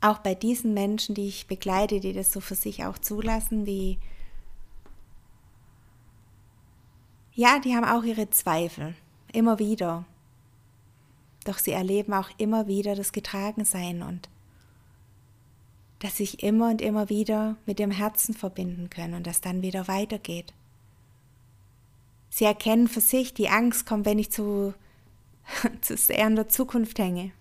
auch 0.00 0.18
bei 0.18 0.34
diesen 0.34 0.74
Menschen, 0.74 1.14
die 1.14 1.28
ich 1.28 1.46
begleite, 1.46 2.00
die 2.00 2.12
das 2.12 2.32
so 2.32 2.40
für 2.40 2.54
sich 2.54 2.84
auch 2.84 2.98
zulassen, 2.98 3.64
die 3.64 3.98
ja, 7.36 7.58
die 7.58 7.74
haben 7.74 7.84
auch 7.84 8.04
ihre 8.04 8.30
Zweifel, 8.30 8.94
immer 9.32 9.58
wieder. 9.58 10.04
Doch 11.44 11.58
sie 11.58 11.72
erleben 11.72 12.14
auch 12.14 12.30
immer 12.38 12.66
wieder 12.66 12.94
das 12.94 13.12
Getragensein 13.12 14.02
und 14.02 14.28
dass 15.98 16.16
sich 16.16 16.42
immer 16.42 16.70
und 16.70 16.82
immer 16.82 17.08
wieder 17.08 17.56
mit 17.66 17.78
dem 17.78 17.90
Herzen 17.90 18.34
verbinden 18.34 18.90
können 18.90 19.14
und 19.14 19.26
das 19.26 19.40
dann 19.40 19.62
wieder 19.62 19.88
weitergeht. 19.88 20.52
Sie 22.30 22.44
erkennen 22.44 22.88
für 22.88 23.00
sich, 23.00 23.32
die 23.32 23.48
Angst 23.48 23.86
kommt, 23.86 24.04
wenn 24.04 24.18
ich 24.18 24.30
zu, 24.30 24.74
zu 25.80 25.96
sehr 25.96 26.26
in 26.26 26.36
der 26.36 26.48
Zukunft 26.48 26.98
hänge 26.98 27.32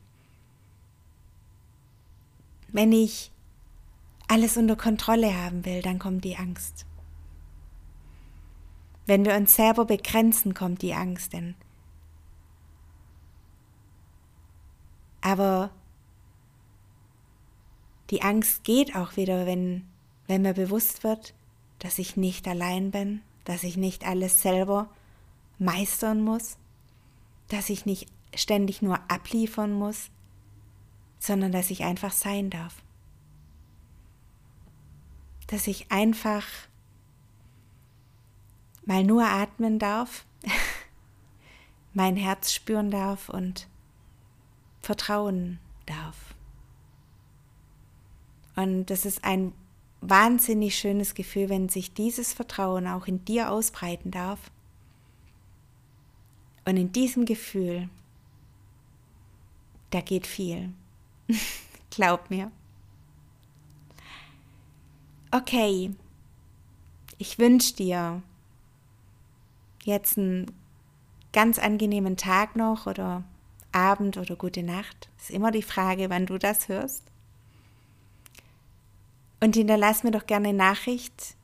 wenn 2.74 2.92
ich 2.92 3.32
alles 4.28 4.58
unter 4.58 4.76
Kontrolle 4.76 5.34
haben 5.42 5.64
will, 5.64 5.82
dann 5.82 6.00
kommt 6.00 6.26
die 6.26 6.36
Angst. 6.36 6.86
Wenn 9.06 9.26
wir 9.26 9.36
uns 9.36 9.56
selber 9.56 9.86
begrenzen, 9.86 10.54
kommt 10.54 10.82
die 10.82 10.94
Angst. 10.94 11.34
Denn 11.34 11.56
aber 15.24 15.72
die 18.10 18.22
Angst 18.22 18.66
geht 18.66 18.94
auch 18.96 19.16
wieder, 19.16 19.46
wenn, 19.46 19.88
wenn 20.28 20.42
mir 20.42 20.54
bewusst 20.54 21.04
wird, 21.04 21.34
dass 21.80 21.98
ich 21.98 22.18
nicht 22.18 22.46
allein 22.46 22.92
bin, 22.92 23.22
dass 23.46 23.64
ich 23.64 23.78
nicht 23.78 24.06
alles 24.06 24.42
selber 24.42 24.90
meistern 25.60 26.22
muss, 26.22 26.58
dass 27.48 27.70
ich 27.70 27.86
nicht 27.86 28.10
ständig 28.36 28.82
nur 28.82 29.00
abliefern 29.10 29.72
muss, 29.72 30.10
sondern 31.20 31.54
dass 31.54 31.72
ich 31.72 31.86
einfach 31.86 32.12
sein 32.12 32.50
darf. 32.50 32.84
Dass 35.48 35.68
ich 35.68 35.90
einfach 35.90 36.46
mal 38.86 39.06
nur 39.06 39.24
atmen 39.24 39.80
darf, 39.80 40.26
mein 41.94 42.18
Herz 42.18 42.52
spüren 42.52 42.92
darf 42.92 43.30
und 43.30 43.68
vertrauen 44.84 45.60
darf. 45.88 46.36
Und 48.56 48.86
das 48.88 49.06
ist 49.06 49.24
ein 49.24 49.54
wahnsinnig 50.02 50.76
schönes 50.76 51.16
Gefühl, 51.16 51.50
wenn 51.50 51.70
sich 51.70 51.94
dieses 51.94 52.34
Vertrauen 52.34 52.88
auch 52.88 53.08
in 53.08 53.24
dir 53.26 53.50
ausbreiten 53.50 54.12
darf. 54.12 54.52
Und 56.66 56.78
in 56.78 56.92
diesem 56.92 57.26
Gefühl, 57.26 57.90
da 59.90 60.02
geht 60.02 60.28
viel. 60.28 60.72
Glaub 61.90 62.30
mir. 62.30 62.52
Okay, 65.32 65.92
ich 67.18 67.40
wünsche 67.40 67.74
dir 67.76 68.22
jetzt 69.84 70.18
einen 70.18 70.52
ganz 71.32 71.58
angenehmen 71.58 72.18
Tag 72.18 72.56
noch 72.56 72.86
oder 72.86 73.24
Abend 73.74 74.18
oder 74.18 74.36
gute 74.36 74.64
Nacht. 74.64 75.10
Ist 75.20 75.32
immer 75.32 75.52
die 75.52 75.64
Frage, 75.64 76.10
wann 76.10 76.26
du 76.26 76.38
das 76.38 76.68
hörst. 76.68 77.04
Und 79.40 79.56
hinterlass 79.56 80.04
mir 80.04 80.12
doch 80.12 80.26
gerne 80.26 80.54
Nachricht, 80.54 81.36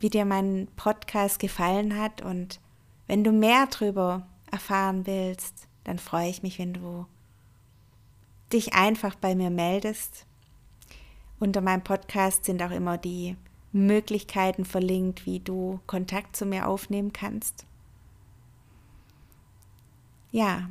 wie 0.00 0.08
dir 0.08 0.24
mein 0.24 0.68
Podcast 0.76 1.38
gefallen 1.38 1.98
hat. 1.98 2.22
Und 2.22 2.60
wenn 3.06 3.24
du 3.24 3.32
mehr 3.32 3.66
darüber 3.66 4.26
erfahren 4.50 5.06
willst, 5.06 5.68
dann 5.84 5.98
freue 5.98 6.30
ich 6.30 6.42
mich, 6.42 6.58
wenn 6.58 6.72
du 6.72 7.06
dich 8.52 8.74
einfach 8.74 9.14
bei 9.14 9.34
mir 9.34 9.50
meldest. 9.50 10.26
Unter 11.38 11.60
meinem 11.60 11.82
Podcast 11.82 12.44
sind 12.44 12.62
auch 12.62 12.70
immer 12.70 12.98
die 12.98 13.36
Möglichkeiten 13.72 14.64
verlinkt, 14.64 15.26
wie 15.26 15.40
du 15.40 15.80
Kontakt 15.86 16.36
zu 16.36 16.46
mir 16.46 16.68
aufnehmen 16.68 17.12
kannst. 17.12 17.66
Ja, 20.30 20.68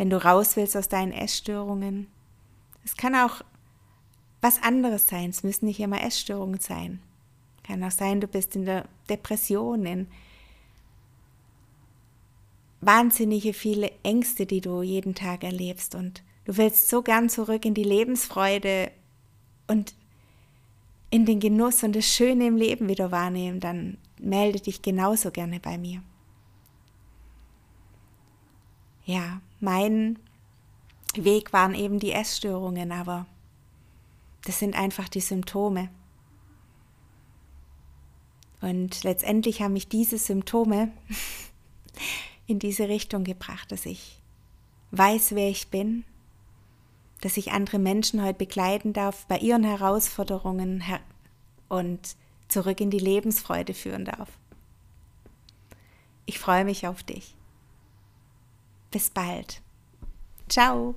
wenn 0.00 0.08
du 0.08 0.24
raus 0.24 0.56
willst 0.56 0.78
aus 0.78 0.88
deinen 0.88 1.12
Essstörungen. 1.12 2.06
Es 2.86 2.96
kann 2.96 3.14
auch 3.14 3.42
was 4.40 4.62
anderes 4.62 5.06
sein. 5.06 5.28
Es 5.28 5.42
müssen 5.42 5.66
nicht 5.66 5.78
immer 5.78 6.02
Essstörungen 6.02 6.58
sein. 6.58 7.02
Kann 7.64 7.84
auch 7.84 7.90
sein, 7.90 8.18
du 8.18 8.26
bist 8.26 8.56
in 8.56 8.64
der 8.64 8.88
Depression, 9.10 9.84
in 9.84 10.06
wahnsinnige 12.80 13.52
viele 13.52 13.92
Ängste, 14.02 14.46
die 14.46 14.62
du 14.62 14.80
jeden 14.80 15.14
Tag 15.14 15.44
erlebst 15.44 15.94
und 15.94 16.22
du 16.46 16.56
willst 16.56 16.88
so 16.88 17.02
gern 17.02 17.28
zurück 17.28 17.66
in 17.66 17.74
die 17.74 17.84
Lebensfreude 17.84 18.92
und 19.66 19.92
in 21.10 21.26
den 21.26 21.40
Genuss 21.40 21.82
und 21.82 21.94
das 21.94 22.06
Schöne 22.06 22.46
im 22.46 22.56
Leben 22.56 22.88
wieder 22.88 23.10
wahrnehmen, 23.10 23.60
dann 23.60 23.98
melde 24.18 24.60
dich 24.60 24.80
genauso 24.80 25.30
gerne 25.30 25.60
bei 25.60 25.76
mir. 25.76 26.02
Ja, 29.04 29.40
mein 29.60 30.18
Weg 31.14 31.52
waren 31.52 31.74
eben 31.74 31.98
die 31.98 32.12
Essstörungen, 32.12 32.92
aber 32.92 33.26
das 34.44 34.58
sind 34.58 34.74
einfach 34.74 35.08
die 35.08 35.20
Symptome. 35.20 35.88
Und 38.60 39.04
letztendlich 39.04 39.62
haben 39.62 39.72
mich 39.72 39.88
diese 39.88 40.18
Symptome 40.18 40.92
in 42.46 42.58
diese 42.58 42.88
Richtung 42.88 43.24
gebracht, 43.24 43.72
dass 43.72 43.86
ich 43.86 44.20
weiß, 44.90 45.34
wer 45.34 45.48
ich 45.48 45.68
bin, 45.68 46.04
dass 47.20 47.36
ich 47.36 47.52
andere 47.52 47.78
Menschen 47.78 48.22
heute 48.22 48.38
begleiten 48.38 48.92
darf 48.92 49.26
bei 49.26 49.38
ihren 49.38 49.64
Herausforderungen 49.64 50.82
und 51.68 52.16
zurück 52.48 52.80
in 52.80 52.90
die 52.90 52.98
Lebensfreude 52.98 53.74
führen 53.74 54.04
darf. 54.04 54.28
Ich 56.26 56.38
freue 56.38 56.64
mich 56.64 56.86
auf 56.86 57.02
dich. 57.02 57.34
Bis 58.90 59.08
bald. 59.08 59.60
Ciao. 60.48 60.96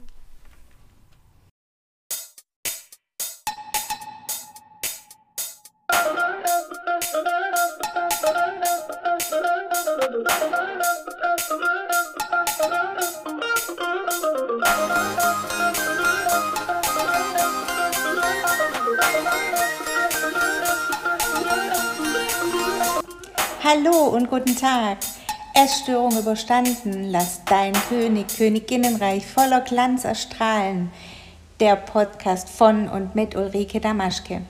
Hallo 23.64 24.08
und 24.10 24.30
guten 24.30 24.56
Tag. 24.56 24.98
Essstörung 25.56 26.18
überstanden, 26.18 27.12
lass 27.12 27.42
dein 27.46 27.74
König, 27.88 28.28
Königinnenreich 28.36 29.24
voller 29.28 29.62
Glanz 29.62 30.04
erstrahlen. 30.04 30.92
Der 31.60 31.76
Podcast 31.76 32.50
von 32.50 32.90
und 32.90 33.14
mit 33.14 33.36
Ulrike 33.36 33.80
Damaschke. 33.80 34.42